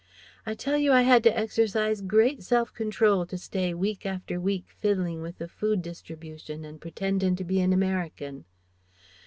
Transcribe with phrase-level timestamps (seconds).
[0.47, 4.65] I tell you I had to exercise great self control to stay week after week
[4.79, 8.45] fiddling with the food distribution and pretendin' to be an American....